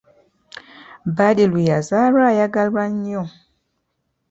Badru 1.15 1.59
yazaalwa 1.69 2.23
ayagalwa 2.31 2.83
nnyo. 2.91 3.23